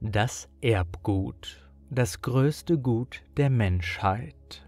[0.00, 4.64] Das Erbgut, das größte Gut der Menschheit.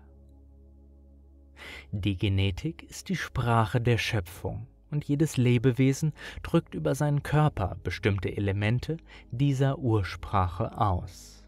[1.92, 8.36] Die Genetik ist die Sprache der Schöpfung und jedes Lebewesen drückt über seinen Körper bestimmte
[8.36, 8.96] Elemente
[9.30, 11.46] dieser Ursprache aus.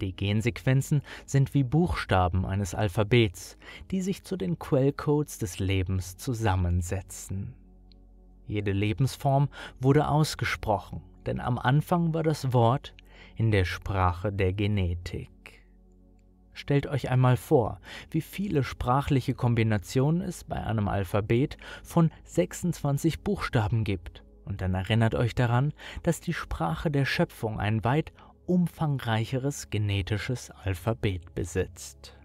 [0.00, 3.58] Die Gensequenzen sind wie Buchstaben eines Alphabets,
[3.90, 7.52] die sich zu den Quellcodes des Lebens zusammensetzen.
[8.46, 12.94] Jede Lebensform wurde ausgesprochen denn am Anfang war das Wort
[13.36, 15.30] in der Sprache der Genetik.
[16.52, 17.80] Stellt euch einmal vor,
[18.10, 24.22] wie viele sprachliche Kombinationen es bei einem Alphabet von 26 Buchstaben gibt.
[24.44, 25.72] Und dann erinnert euch daran,
[26.04, 28.12] dass die Sprache der Schöpfung ein weit
[28.46, 32.16] umfangreicheres genetisches Alphabet besitzt.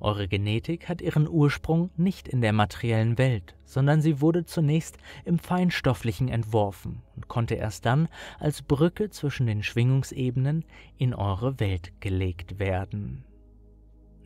[0.00, 5.38] Eure Genetik hat ihren Ursprung nicht in der materiellen Welt, sondern sie wurde zunächst im
[5.38, 10.64] Feinstofflichen entworfen und konnte erst dann als Brücke zwischen den Schwingungsebenen
[10.98, 13.24] in eure Welt gelegt werden.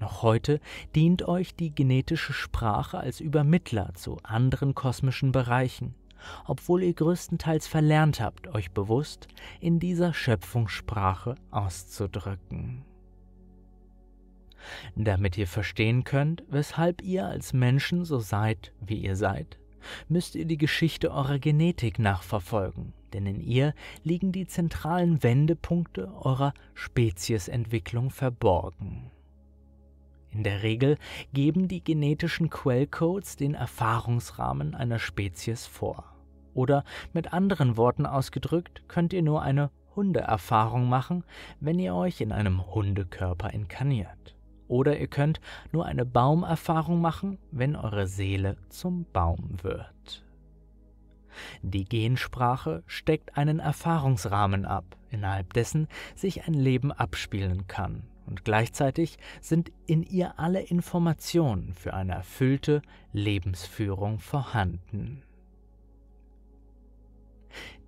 [0.01, 0.61] Noch heute
[0.95, 5.95] dient euch die genetische Sprache als Übermittler zu anderen kosmischen Bereichen,
[6.47, 9.29] obwohl ihr größtenteils verlernt habt, euch bewusst
[9.61, 12.85] in dieser Schöpfungssprache auszudrücken
[14.95, 19.59] damit ihr verstehen könnt, weshalb ihr als Menschen so seid, wie ihr seid,
[20.09, 26.53] müsst ihr die Geschichte eurer Genetik nachverfolgen, denn in ihr liegen die zentralen Wendepunkte eurer
[26.75, 29.11] Speziesentwicklung verborgen.
[30.33, 30.97] In der Regel
[31.33, 36.05] geben die genetischen Quellcodes den Erfahrungsrahmen einer Spezies vor.
[36.55, 41.25] Oder mit anderen Worten ausgedrückt, könnt ihr nur eine Hundeerfahrung machen,
[41.59, 44.37] wenn ihr euch in einem Hundekörper inkarniert.
[44.71, 45.41] Oder ihr könnt
[45.73, 50.25] nur eine Baumerfahrung machen, wenn eure Seele zum Baum wird.
[51.63, 59.19] Die Gensprache steckt einen Erfahrungsrahmen ab, innerhalb dessen sich ein Leben abspielen kann, und gleichzeitig
[59.41, 62.81] sind in ihr alle Informationen für eine erfüllte
[63.13, 65.25] Lebensführung vorhanden.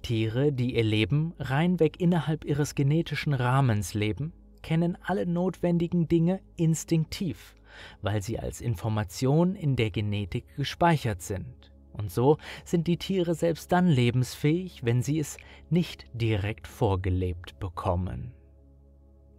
[0.03, 7.55] Tiere, die ihr Leben reinweg innerhalb ihres genetischen Rahmens leben, kennen alle notwendigen Dinge instinktiv,
[8.01, 11.73] weil sie als Information in der Genetik gespeichert sind.
[11.93, 15.37] Und so sind die Tiere selbst dann lebensfähig, wenn sie es
[15.69, 18.33] nicht direkt vorgelebt bekommen.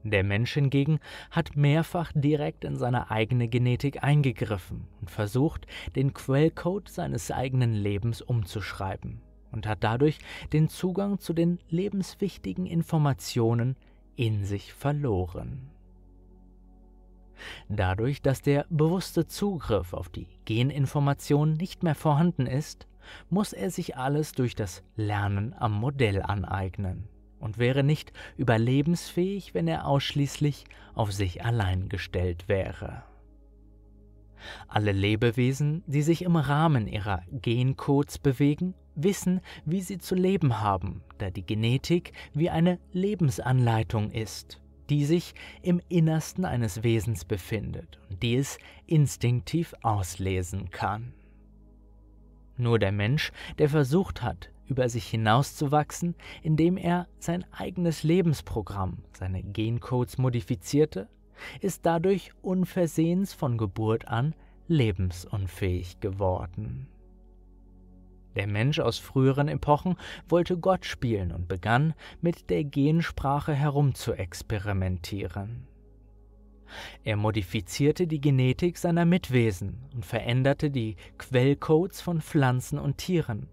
[0.04, 1.00] Der Mensch hingegen
[1.32, 8.22] hat mehrfach direkt in seine eigene Genetik eingegriffen und versucht, den Quellcode seines eigenen Lebens
[8.22, 9.22] umzuschreiben
[9.54, 10.20] und hat dadurch
[10.52, 13.78] den Zugang zu den lebenswichtigen Informationen
[14.16, 15.70] in sich verloren.
[17.68, 22.88] Dadurch, dass der bewusste Zugriff auf die Geninformation nicht mehr vorhanden ist,
[23.30, 27.10] muss er sich alles durch das Lernen am Modell aneignen
[27.40, 30.66] und wäre nicht überlebensfähig, wenn er ausschließlich
[30.96, 33.04] auf sich allein gestellt wäre.
[34.68, 41.02] Alle Lebewesen, die sich im Rahmen ihrer Gencodes bewegen, wissen, wie sie zu leben haben,
[41.18, 48.22] da die Genetik wie eine Lebensanleitung ist, die sich im Innersten eines Wesens befindet und
[48.22, 51.14] die es instinktiv auslesen kann.
[52.58, 59.44] Nur der Mensch, der versucht hat, über sich hinauszuwachsen, indem er sein eigenes Lebensprogramm, seine
[59.44, 61.10] Gencodes modifizierte,
[61.62, 64.36] ist dadurch unversehens von Geburt an
[64.68, 66.88] lebensunfähig geworden.
[68.36, 69.96] Der Mensch aus früheren Epochen
[70.28, 75.68] wollte Gott spielen und begann mit der Gensprache herumzuexperimentieren.
[77.04, 83.48] Er modifizierte die Genetik seiner Mitwesen und veränderte die Quellcodes von Pflanzen und Tieren.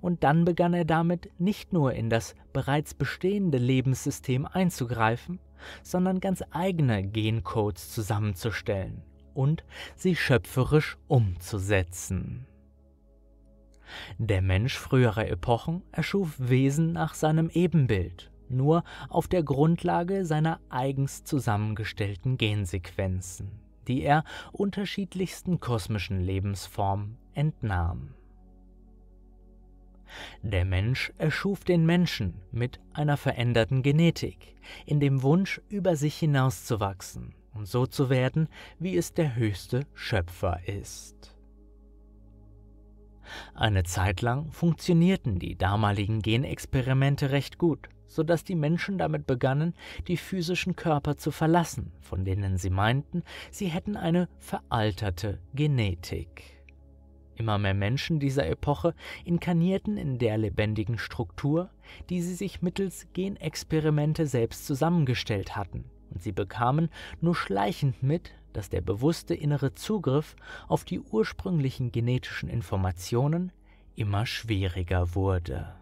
[0.00, 5.38] Und dann begann er damit nicht nur in das bereits bestehende Lebenssystem einzugreifen,
[5.82, 9.02] sondern ganz eigene Gencodes zusammenzustellen
[9.34, 9.64] und
[9.96, 12.46] sie schöpferisch umzusetzen.
[14.18, 21.24] Der Mensch früherer Epochen erschuf Wesen nach seinem Ebenbild, nur auf der Grundlage seiner eigens
[21.24, 23.50] zusammengestellten Gensequenzen,
[23.86, 28.14] die er unterschiedlichsten kosmischen Lebensformen entnahm.
[30.42, 34.54] Der Mensch erschuf den Menschen mit einer veränderten Genetik,
[34.86, 40.60] in dem Wunsch, über sich hinauszuwachsen und so zu werden, wie es der höchste Schöpfer
[40.66, 41.36] ist.
[43.54, 49.74] Eine Zeit lang funktionierten die damaligen Genexperimente recht gut, so dass die Menschen damit begannen,
[50.06, 56.57] die physischen Körper zu verlassen, von denen sie meinten, sie hätten eine veralterte Genetik.
[57.38, 58.94] Immer mehr Menschen dieser Epoche
[59.24, 61.70] inkarnierten in der lebendigen Struktur,
[62.10, 66.90] die sie sich mittels Genexperimente selbst zusammengestellt hatten, und sie bekamen
[67.20, 70.34] nur schleichend mit, dass der bewusste innere Zugriff
[70.66, 73.52] auf die ursprünglichen genetischen Informationen
[73.94, 75.74] immer schwieriger wurde.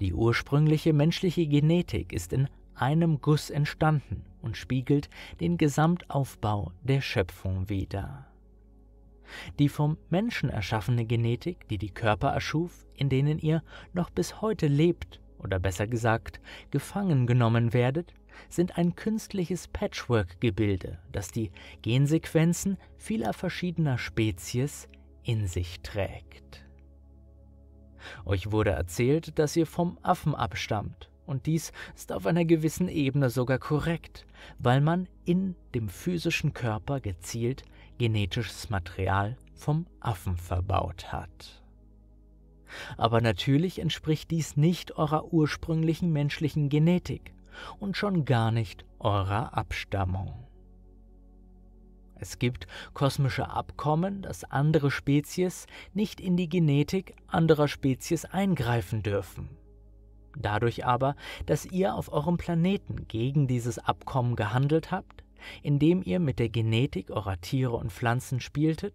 [0.00, 5.10] Die ursprüngliche menschliche Genetik ist in einem Guss entstanden und spiegelt
[5.40, 8.26] den Gesamtaufbau der Schöpfung wider.
[9.58, 13.62] Die vom Menschen erschaffene Genetik, die die Körper erschuf, in denen ihr
[13.92, 16.40] noch bis heute lebt, oder besser gesagt,
[16.70, 18.14] gefangen genommen werdet,
[18.48, 24.88] sind ein künstliches Patchwork-Gebilde, das die Gensequenzen vieler verschiedener Spezies
[25.22, 26.66] in sich trägt.
[28.24, 33.30] Euch wurde erzählt, dass ihr vom Affen abstammt, und dies ist auf einer gewissen Ebene
[33.30, 34.26] sogar korrekt,
[34.58, 37.64] weil man in dem physischen Körper gezielt
[37.98, 41.62] genetisches Material vom Affen verbaut hat.
[42.96, 47.34] Aber natürlich entspricht dies nicht eurer ursprünglichen menschlichen Genetik
[47.78, 50.44] und schon gar nicht eurer Abstammung.
[52.16, 59.48] Es gibt kosmische Abkommen, dass andere Spezies nicht in die Genetik anderer Spezies eingreifen dürfen.
[60.36, 61.16] Dadurch aber,
[61.46, 65.23] dass ihr auf eurem Planeten gegen dieses Abkommen gehandelt habt,
[65.62, 68.94] indem ihr mit der Genetik eurer Tiere und Pflanzen spieltet,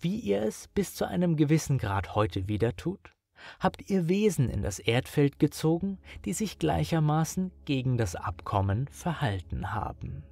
[0.00, 3.12] wie ihr es bis zu einem gewissen Grad heute wieder tut,
[3.60, 10.24] habt ihr Wesen in das Erdfeld gezogen, die sich gleichermaßen gegen das Abkommen verhalten haben.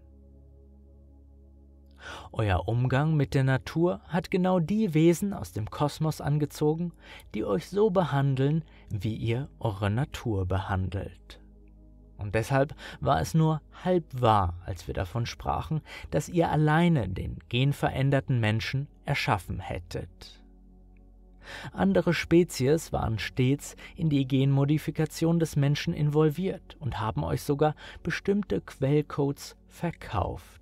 [2.33, 6.93] Euer Umgang mit der Natur hat genau die Wesen aus dem Kosmos angezogen,
[7.35, 11.40] die euch so behandeln, wie ihr eure Natur behandelt.
[12.21, 15.81] Und deshalb war es nur halb wahr, als wir davon sprachen,
[16.11, 20.41] dass ihr alleine den genveränderten Menschen erschaffen hättet.
[21.73, 28.61] Andere Spezies waren stets in die Genmodifikation des Menschen involviert und haben euch sogar bestimmte
[28.61, 30.61] Quellcodes verkauft.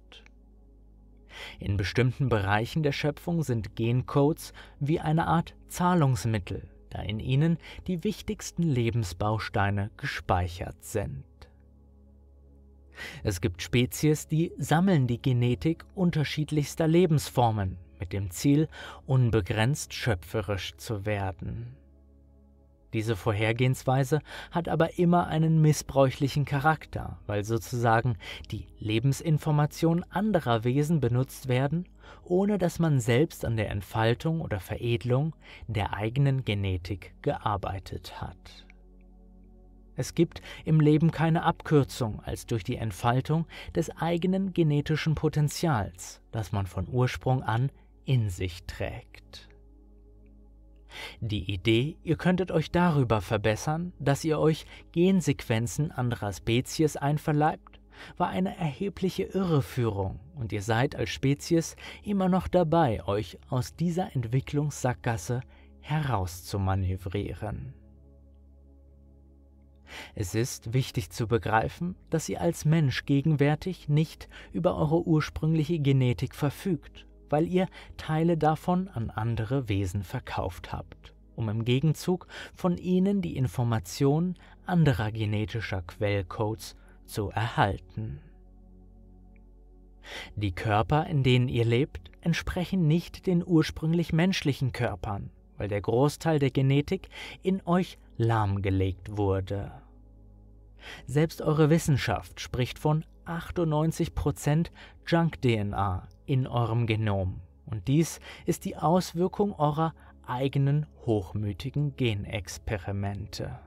[1.59, 8.03] In bestimmten Bereichen der Schöpfung sind Gencodes wie eine Art Zahlungsmittel, da in ihnen die
[8.05, 11.25] wichtigsten Lebensbausteine gespeichert sind.
[13.23, 18.69] Es gibt Spezies, die sammeln die Genetik unterschiedlichster Lebensformen mit dem Ziel,
[19.07, 21.77] unbegrenzt schöpferisch zu werden.
[22.95, 28.17] Diese Vorhergehensweise hat aber immer einen missbräuchlichen Charakter, weil sozusagen
[28.51, 31.87] die Lebensinformationen anderer Wesen benutzt werden,
[32.25, 35.37] ohne dass man selbst an der Entfaltung oder Veredelung
[35.67, 38.68] der eigenen Genetik gearbeitet hat.
[39.99, 46.53] Es gibt im Leben keine Abkürzung als durch die Entfaltung des eigenen genetischen Potenzials, das
[46.53, 47.73] man von Ursprung an
[48.05, 49.49] in sich trägt.
[51.21, 57.81] Die Idee, ihr könntet euch darüber verbessern, dass ihr euch Gensequenzen anderer Spezies einverleibt,
[58.17, 61.75] war eine erhebliche Irreführung und ihr seid als Spezies
[62.05, 65.41] immer noch dabei, euch aus dieser Entwicklungssackgasse
[65.81, 67.75] herauszumanövrieren.
[70.15, 76.35] Es ist wichtig zu begreifen, dass ihr als Mensch gegenwärtig nicht über eure ursprüngliche Genetik
[76.35, 83.23] verfügt weil ihr Teile davon an andere Wesen verkauft habt, um im Gegenzug von ihnen
[83.23, 84.37] die Information
[84.67, 86.77] anderer genetischer Quellcodes
[87.07, 88.21] zu erhalten.
[90.37, 96.39] Die Körper, in denen ihr lebt, entsprechen nicht den ursprünglich menschlichen Körpern, weil der Großteil
[96.39, 97.09] der Genetik
[97.43, 99.73] in euch lahmgelegt wurde.
[101.07, 104.71] Selbst eure Wissenschaft spricht von 98%
[105.07, 107.41] Junk-DNA in eurem Genom.
[107.67, 109.95] Und dies ist die Auswirkung eurer
[110.27, 113.59] eigenen hochmütigen Genexperimente.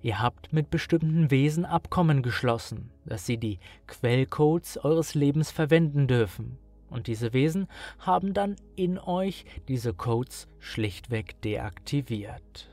[0.00, 6.58] Ihr habt mit bestimmten Wesen Abkommen geschlossen, dass sie die Quellcodes eures Lebens verwenden dürfen,
[6.90, 12.70] und diese Wesen haben dann in euch diese Codes schlichtweg deaktiviert.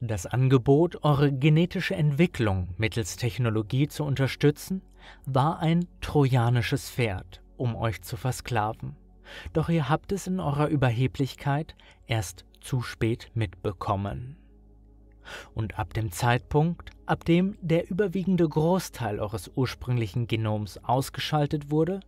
[0.00, 4.82] Das Angebot, eure genetische Entwicklung mittels Technologie zu unterstützen,
[5.26, 8.96] war ein trojanisches Pferd, um euch zu versklaven.
[9.52, 14.36] Doch ihr habt es in eurer Überheblichkeit erst zu spät mitbekommen.
[15.54, 22.00] Und ab dem Zeitpunkt, ab dem der überwiegende Großteil eures ursprünglichen Genoms ausgeschaltet wurde,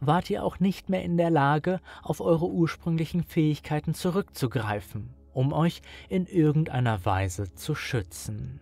[0.00, 5.82] wart ihr auch nicht mehr in der Lage, auf eure ursprünglichen Fähigkeiten zurückzugreifen um euch
[6.08, 8.60] in irgendeiner Weise zu schützen.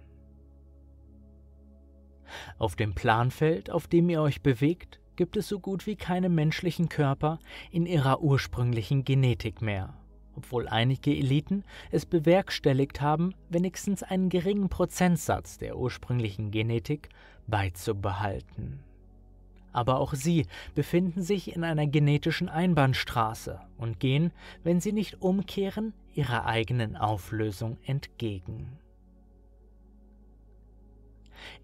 [2.58, 6.88] Auf dem Planfeld, auf dem ihr euch bewegt, gibt es so gut wie keine menschlichen
[6.88, 7.40] Körper
[7.70, 9.94] in ihrer ursprünglichen Genetik mehr,
[10.40, 17.10] obwohl einige Eliten es bewerkstelligt haben, wenigstens einen geringen Prozentsatz der ursprünglichen Genetik
[17.46, 18.80] beizubehalten.
[19.72, 24.32] Aber auch sie befinden sich in einer genetischen Einbahnstraße und gehen,
[24.64, 28.78] wenn sie nicht umkehren, ihrer eigenen Auflösung entgegen.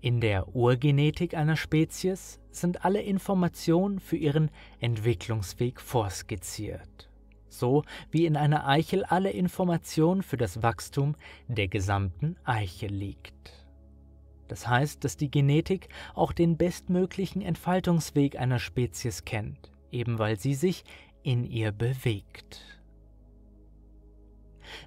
[0.02, 7.05] In der Urgenetik einer Spezies sind alle Informationen für ihren Entwicklungsweg vorskizziert,
[7.48, 11.14] so wie in einer Eichel alle Informationen für das Wachstum
[11.48, 13.66] der gesamten Eichel liegt.
[14.48, 20.54] Das heißt, dass die Genetik auch den bestmöglichen Entfaltungsweg einer Spezies kennt, eben weil sie
[20.54, 20.84] sich
[21.22, 22.62] in ihr bewegt.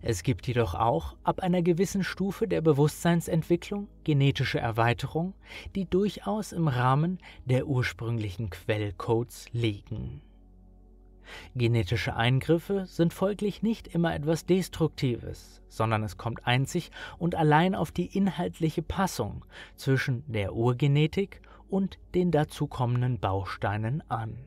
[0.02, 5.34] Es gibt jedoch auch ab einer gewissen Stufe der Bewusstseinsentwicklung genetische Erweiterung,
[5.76, 10.22] die durchaus im Rahmen der ursprünglichen Quellcodes liegen.
[11.56, 17.92] Genetische Eingriffe sind folglich nicht immer etwas Destruktives, sondern es kommt einzig und allein auf
[17.92, 19.46] die inhaltliche Passung
[19.76, 24.38] zwischen der Urgenetik und den dazukommenden Bausteinen an.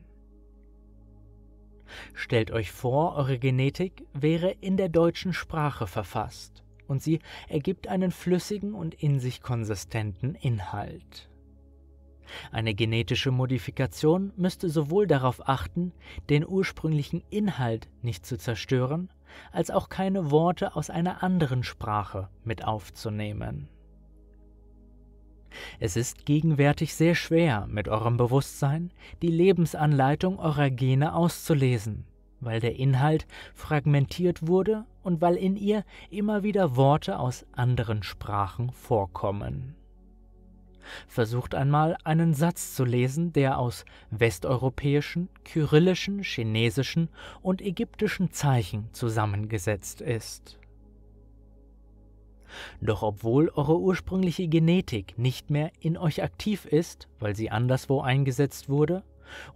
[2.13, 8.11] Stellt euch vor, eure Genetik wäre in der deutschen Sprache verfasst und sie ergibt einen
[8.11, 11.29] flüssigen und in sich konsistenten Inhalt.
[12.51, 15.91] Eine genetische Modifikation müsste sowohl darauf achten,
[16.29, 19.09] den ursprünglichen Inhalt nicht zu zerstören,
[19.51, 23.67] als auch keine Worte aus einer anderen Sprache mit aufzunehmen.
[25.79, 32.05] Es ist gegenwärtig sehr schwer, mit eurem Bewusstsein die Lebensanleitung eurer Gene auszulesen,
[32.39, 38.71] weil der Inhalt fragmentiert wurde und weil in ihr immer wieder Worte aus anderen Sprachen
[38.71, 39.75] vorkommen.
[41.07, 47.09] Versucht einmal einen Satz zu lesen, der aus westeuropäischen, kyrillischen, chinesischen
[47.41, 50.59] und ägyptischen Zeichen zusammengesetzt ist.
[52.81, 58.69] Doch obwohl eure ursprüngliche Genetik nicht mehr in euch aktiv ist, weil sie anderswo eingesetzt
[58.69, 59.03] wurde,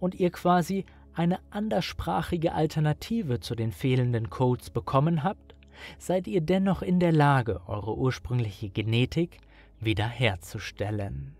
[0.00, 5.54] und ihr quasi eine anderssprachige Alternative zu den fehlenden Codes bekommen habt,
[5.98, 9.40] seid ihr dennoch in der Lage, eure ursprüngliche Genetik
[9.80, 11.36] wiederherzustellen.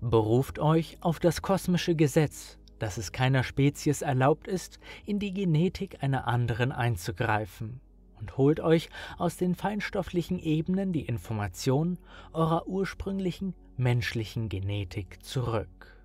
[0.00, 6.02] Beruft euch auf das kosmische Gesetz, dass es keiner Spezies erlaubt ist, in die Genetik
[6.02, 7.80] einer anderen einzugreifen
[8.18, 11.98] und holt euch aus den feinstofflichen Ebenen die Information
[12.32, 15.95] eurer ursprünglichen menschlichen Genetik zurück.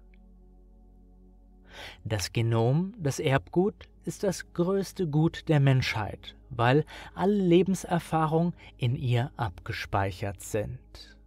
[2.04, 9.32] Das Genom, das Erbgut, ist das größte Gut der Menschheit, weil alle Lebenserfahrungen in ihr
[9.38, 11.18] abgespeichert sind.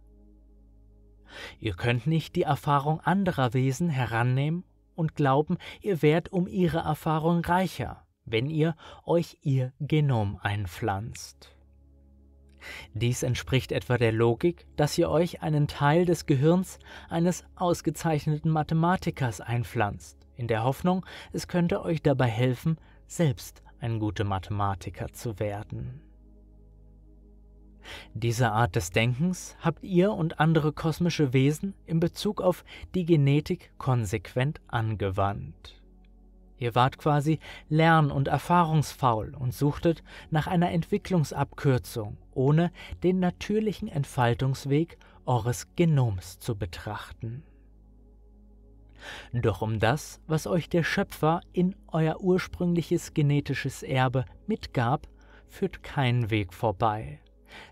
[1.59, 4.63] Ihr könnt nicht die Erfahrung anderer Wesen herannehmen
[4.95, 8.75] und glauben, ihr wärt um ihre Erfahrung reicher wenn ihr
[9.05, 11.51] euch ihr Genom einpflanzt.
[12.93, 19.39] Dies entspricht etwa der Logik, dass ihr euch einen Teil des Gehirns eines ausgezeichneten Mathematikers
[19.39, 22.77] einpflanzt, in der Hoffnung, es könnte euch dabei helfen,
[23.07, 26.01] selbst ein guter Mathematiker zu werden.
[28.13, 32.63] Diese Art des Denkens habt ihr und andere kosmische Wesen in Bezug auf
[32.95, 35.81] die Genetik konsequent angewandt.
[36.57, 37.39] Ihr wart quasi
[37.69, 42.71] lern- und erfahrungsfaul und suchtet nach einer Entwicklungsabkürzung, ohne
[43.03, 47.43] den natürlichen Entfaltungsweg eures Genoms zu betrachten.
[49.33, 55.07] Doch um das, was euch der Schöpfer in euer ursprüngliches genetisches Erbe mitgab,
[55.47, 57.19] führt kein Weg vorbei,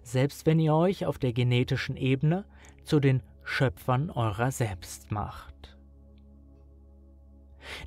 [0.04, 2.46] selbst wenn ihr euch auf der genetischen Ebene
[2.84, 5.78] zu den Schöpfern eurer selbst macht.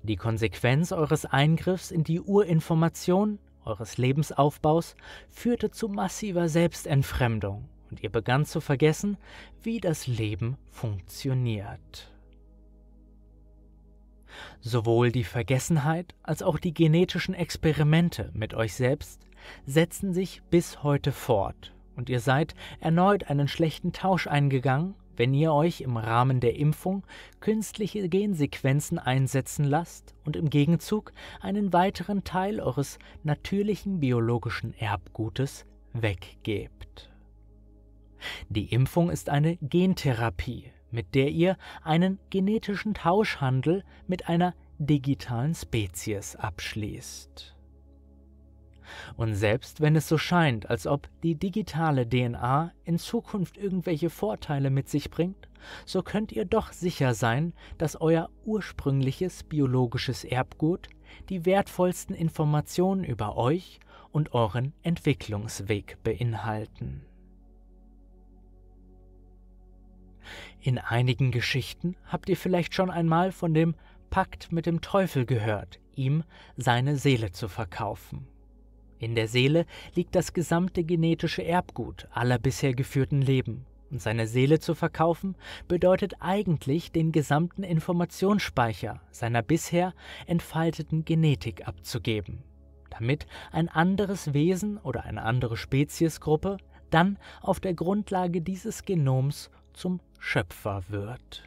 [0.03, 4.95] Die Konsequenz eures Eingriffs in die Urinformation eures Lebensaufbaus
[5.29, 9.17] führte zu massiver Selbstentfremdung und ihr begann zu vergessen,
[9.63, 12.16] wie das Leben funktioniert.
[14.61, 19.27] Sowohl die Vergessenheit als auch die genetischen Experimente mit euch selbst
[19.65, 25.53] setzen sich bis heute fort und ihr seid erneut einen schlechten Tausch eingegangen wenn ihr
[25.53, 27.05] euch im Rahmen der Impfung
[27.41, 37.11] künstliche Gensequenzen einsetzen lasst und im Gegenzug einen weiteren Teil eures natürlichen biologischen Erbgutes weggebt.
[38.49, 46.37] Die Impfung ist eine Gentherapie, mit der ihr einen genetischen Tauschhandel mit einer digitalen Spezies
[46.37, 47.57] abschließt.
[49.17, 54.71] Und selbst wenn es so scheint, als ob die digitale DNA in Zukunft irgendwelche Vorteile
[54.71, 55.49] mit sich bringt,
[55.85, 60.89] so könnt ihr doch sicher sein, dass euer ursprüngliches biologisches Erbgut
[61.29, 63.81] die wertvollsten Informationen über euch
[64.13, 67.03] und euren Entwicklungsweg beinhalten.
[70.61, 73.75] In einigen Geschichten habt ihr vielleicht schon einmal von dem
[74.11, 76.25] Pakt mit dem Teufel gehört, ihm
[76.57, 78.27] seine Seele zu verkaufen.
[78.99, 84.59] In der Seele liegt das gesamte genetische Erbgut aller bisher geführten Leben, und seine Seele
[84.59, 85.37] zu verkaufen
[85.69, 89.95] bedeutet eigentlich den gesamten Informationsspeicher seiner bisher
[90.27, 92.43] entfalteten Genetik abzugeben,
[92.91, 96.57] damit ein anderes Wesen oder eine andere Speziesgruppe
[96.91, 101.45] dann auf der Grundlage dieses Genoms zum Schöpfer wird.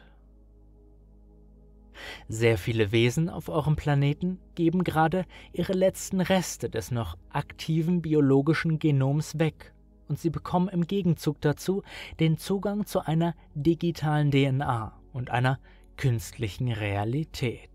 [2.28, 8.78] Sehr viele Wesen auf eurem Planeten geben gerade ihre letzten Reste des noch aktiven biologischen
[8.78, 9.72] Genoms weg
[10.08, 11.82] und sie bekommen im Gegenzug dazu
[12.18, 15.58] den Zugang zu einer digitalen DNA und einer
[15.96, 17.70] künstlichen Realität.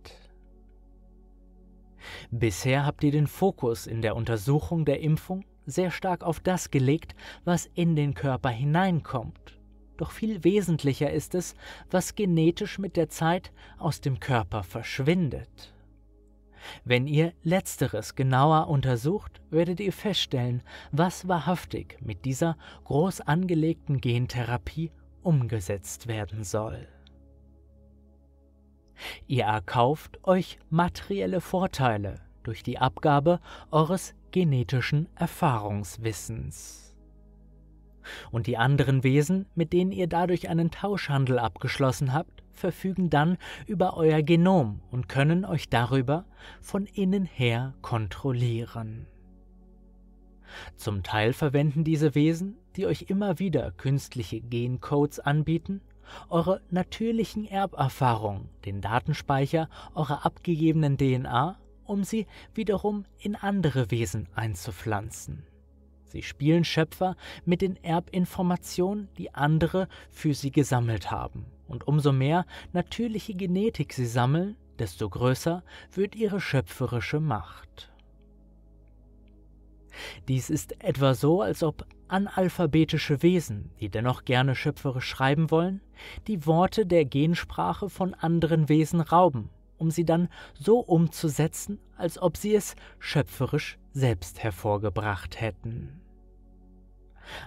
[2.31, 7.15] Bisher habt ihr den Fokus in der Untersuchung der Impfung sehr stark auf das gelegt,
[7.43, 9.54] was in den Körper hineinkommt
[9.97, 11.55] doch viel wesentlicher ist es,
[11.89, 15.73] was genetisch mit der Zeit aus dem Körper verschwindet.
[16.83, 24.91] Wenn ihr letzteres genauer untersucht, werdet ihr feststellen, was wahrhaftig mit dieser groß angelegten Gentherapie
[25.21, 26.87] umgesetzt werden soll.
[29.27, 33.39] Ihr erkauft euch materielle Vorteile durch die Abgabe
[33.71, 36.84] eures genetischen Erfahrungswissens
[38.31, 43.97] und die anderen Wesen, mit denen ihr dadurch einen Tauschhandel abgeschlossen habt, verfügen dann über
[43.97, 46.25] euer Genom und können euch darüber
[46.61, 49.07] von innen her kontrollieren.
[50.75, 55.81] Zum Teil verwenden diese Wesen, die euch immer wieder künstliche Gencodes anbieten,
[56.29, 65.43] eure natürlichen Erberfahrungen, den Datenspeicher eurer abgegebenen DNA, um sie wiederum in andere Wesen einzupflanzen.
[66.15, 71.45] Sie spielen Schöpfer mit den Erbinformationen, die andere für sie gesammelt haben.
[71.67, 75.61] Und umso mehr natürliche Genetik sie sammeln, desto größer
[75.91, 77.91] wird ihre schöpferische Macht.
[80.29, 85.81] Dies ist etwa so, als ob analphabetische Wesen, die dennoch gerne schöpferisch schreiben wollen,
[86.27, 92.37] die Worte der Gensprache von anderen Wesen rauben, um sie dann so umzusetzen, als ob
[92.37, 96.01] sie es schöpferisch selbst hervorgebracht hätten.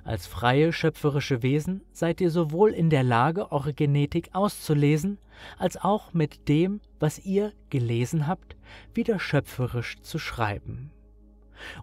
[0.04, 5.18] Als freie schöpferische Wesen seid ihr sowohl in der Lage, eure Genetik auszulesen,
[5.58, 8.56] als auch mit dem, was ihr gelesen habt,
[8.94, 10.90] wieder schöpferisch zu schreiben.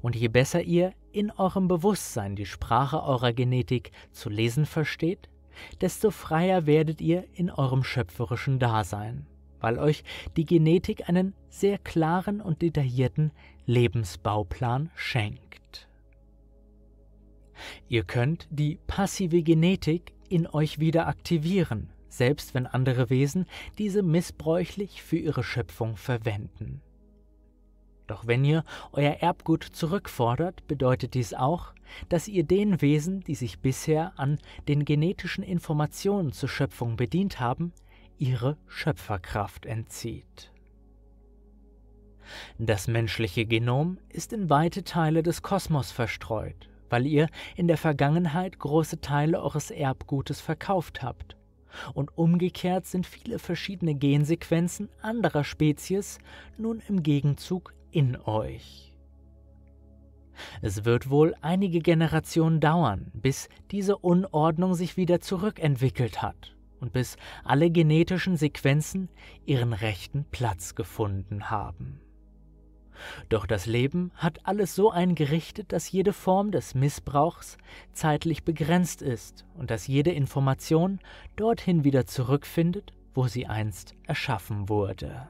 [0.02, 5.30] Und je besser ihr in eurem Bewusstsein die Sprache eurer Genetik zu lesen versteht,
[5.82, 9.26] desto freier werdet ihr in eurem schöpferischen Dasein,
[9.60, 10.04] weil euch
[10.36, 13.32] die Genetik einen sehr klaren und detaillierten
[13.66, 15.62] Lebensbauplan schenkt.
[17.88, 23.46] Ihr könnt die passive Genetik in euch wieder aktivieren, selbst wenn andere Wesen
[23.78, 26.82] diese missbräuchlich für ihre Schöpfung verwenden.
[28.08, 31.74] Doch wenn ihr euer Erbgut zurückfordert, bedeutet dies auch,
[32.10, 37.74] dass ihr den Wesen, die sich bisher an den genetischen Informationen zur Schöpfung bedient haben,
[38.18, 40.52] ihre Schöpferkraft entzieht.
[42.58, 48.60] Das menschliche Genom ist in weite Teile des Kosmos verstreut weil ihr in der Vergangenheit
[48.60, 51.36] große Teile eures Erbgutes verkauft habt.
[51.94, 56.20] Und umgekehrt sind viele verschiedene Gensequenzen anderer Spezies
[56.58, 58.94] nun im Gegenzug in euch.
[60.62, 67.16] Es wird wohl einige Generationen dauern, bis diese Unordnung sich wieder zurückentwickelt hat und bis
[67.44, 69.10] alle genetischen Sequenzen
[69.46, 72.02] ihren rechten Platz gefunden haben.
[73.30, 77.58] Doch das Leben hat alles so eingerichtet, dass jede Form des Missbrauchs
[77.94, 81.00] zeitlich begrenzt ist und dass jede Information
[81.36, 85.28] dorthin wieder zurückfindet, wo sie einst erschaffen wurde.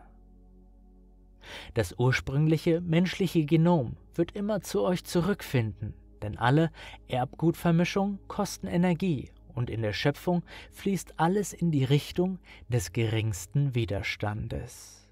[1.73, 6.71] Das ursprüngliche menschliche Genom wird immer zu euch zurückfinden, denn alle
[7.07, 15.04] Erbgutvermischungen kosten Energie und in der Schöpfung fließt alles in die Richtung des geringsten Widerstandes.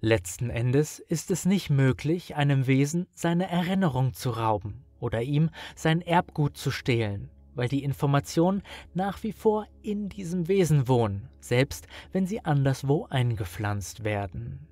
[0.00, 6.00] Letzten Endes ist es nicht möglich, einem Wesen seine Erinnerung zu rauben oder ihm sein
[6.00, 8.62] Erbgut zu stehlen, weil die Informationen
[8.94, 14.66] nach wie vor in diesem Wesen wohnen, selbst wenn sie anderswo eingepflanzt werden.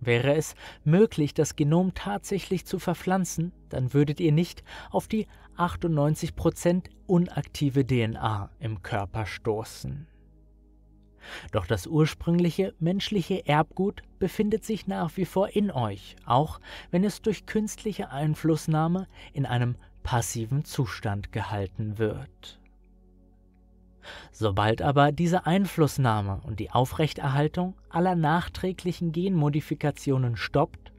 [0.00, 6.84] Wäre es möglich, das Genom tatsächlich zu verpflanzen, dann würdet ihr nicht auf die 98%
[7.06, 10.06] unaktive DNA im Körper stoßen.
[11.52, 16.60] Doch das ursprüngliche menschliche Erbgut befindet sich nach wie vor in euch, auch
[16.90, 22.60] wenn es durch künstliche Einflussnahme in einem passiven Zustand gehalten wird.
[24.32, 30.92] Sobald aber diese Einflussnahme und die Aufrechterhaltung aller nachträglichen Genmodifikationen stoppt,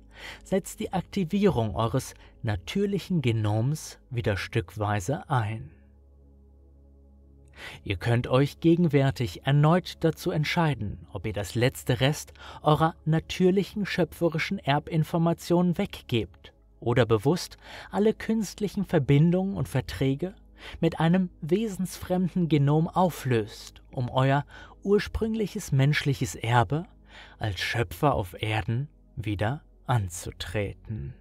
[0.43, 5.74] setzt die Aktivierung eures natürlichen Genoms wieder stückweise ein.
[7.83, 14.59] Ihr könnt euch gegenwärtig erneut dazu entscheiden, ob ihr das letzte Rest eurer natürlichen schöpferischen
[14.59, 17.57] Erbinformationen weggebt oder bewusst
[17.91, 20.35] alle künstlichen Verbindungen und Verträge
[20.79, 24.45] mit einem wesensfremden Genom auflöst, um euer
[24.83, 26.85] ursprüngliches menschliches Erbe
[27.39, 31.13] als Schöpfer auf Erden wieder anzutreten.